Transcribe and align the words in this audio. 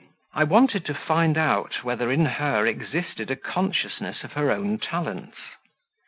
I 0.33 0.45
wanted 0.45 0.83
to 0.85 0.95
find 0.95 1.37
out 1.37 1.83
whether 1.83 2.11
in 2.11 2.25
her 2.25 2.65
existed 2.65 3.29
a 3.29 3.35
consciousness 3.35 4.23
of 4.23 4.33
her 4.33 4.49
own 4.51 4.79
talents. 4.79 5.37